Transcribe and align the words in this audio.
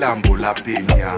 lambo 0.00 0.36
la 0.36 0.54
penya 0.54 1.12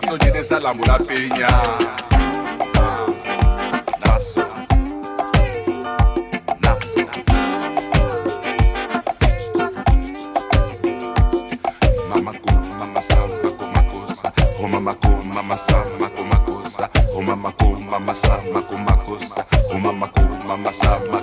so 0.07 0.17
llenes 0.17 0.51
al 0.51 0.65
amor 0.65 0.87
la 0.87 0.97
piña. 0.99 1.47
Nazo. 4.03 4.43
Mama 12.09 12.31
ku, 12.31 12.51
mama 12.79 13.01
sama 13.07 13.49
ku 13.57 13.65
makosa. 13.73 14.33
Oh 14.59 14.67
mama 14.67 14.93
ku, 14.93 15.09
mama 15.25 15.57
sama 15.57 16.09
ku 16.09 16.23
makosa. 16.23 16.89
Oh 17.13 17.21
mama 17.21 17.51
ku, 17.57 17.73
mama 17.87 18.13
sama 18.23 18.61
mama 19.79 20.11
mama 20.47 21.22